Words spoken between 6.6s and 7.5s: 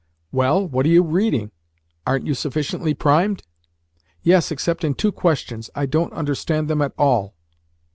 them at all."